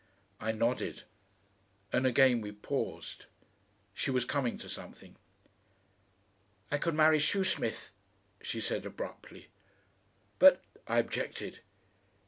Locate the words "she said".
8.41-8.87